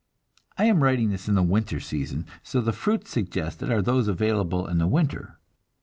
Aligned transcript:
I 0.57 0.65
am 0.65 0.81
writing 0.81 1.11
in 1.11 1.35
the 1.35 1.43
winter 1.43 1.79
season, 1.79 2.25
so 2.41 2.59
the 2.59 2.73
fruits 2.73 3.11
suggested 3.11 3.69
are 3.69 3.83
those 3.83 4.07
available 4.07 4.65
in 4.65 4.89
winter. 4.89 5.37